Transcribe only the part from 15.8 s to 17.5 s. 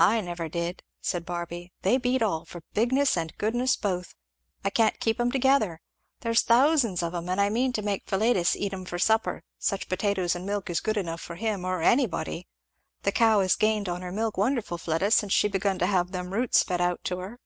have them roots fed out to her."